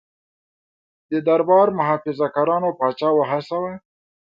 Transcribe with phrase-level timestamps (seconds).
[1.11, 3.73] د دربار محافظه کارانو پاچا وهڅاوه.